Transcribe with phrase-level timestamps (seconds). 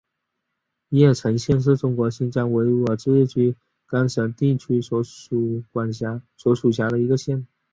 [0.89, 3.55] 叶城县是中国新疆维吾尔自治区
[3.87, 7.45] 喀什地区所辖的一个县。